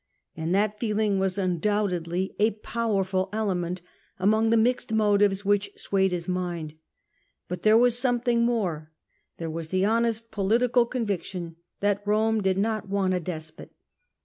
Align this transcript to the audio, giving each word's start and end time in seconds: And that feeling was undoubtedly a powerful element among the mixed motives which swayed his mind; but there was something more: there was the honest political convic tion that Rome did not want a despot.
And 0.35 0.55
that 0.55 0.79
feeling 0.79 1.19
was 1.19 1.37
undoubtedly 1.37 2.35
a 2.39 2.49
powerful 2.49 3.29
element 3.31 3.83
among 4.17 4.49
the 4.49 4.57
mixed 4.57 4.91
motives 4.91 5.45
which 5.45 5.69
swayed 5.77 6.11
his 6.11 6.27
mind; 6.27 6.73
but 7.47 7.61
there 7.61 7.77
was 7.77 7.99
something 7.99 8.41
more: 8.41 8.91
there 9.37 9.47
was 9.51 9.69
the 9.69 9.85
honest 9.85 10.31
political 10.31 10.87
convic 10.89 11.21
tion 11.25 11.57
that 11.81 12.01
Rome 12.03 12.41
did 12.41 12.57
not 12.57 12.89
want 12.89 13.13
a 13.13 13.19
despot. 13.19 13.75